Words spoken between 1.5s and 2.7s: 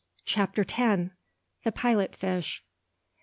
THE PILOT FISH.